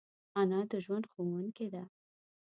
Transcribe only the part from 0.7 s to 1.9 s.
د ژوند ښوونکی ده